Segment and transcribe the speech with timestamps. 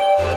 [0.00, 0.29] you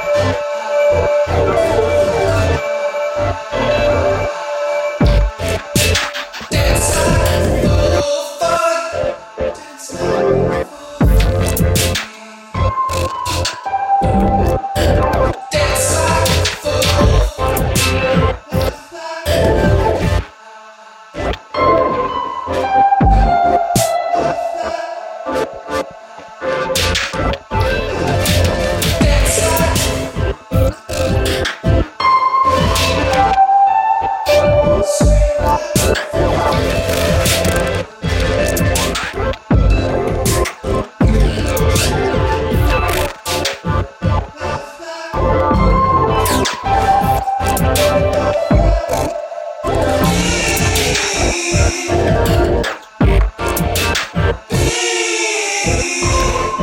[0.00, 1.49] Música
[56.00, 56.60] Música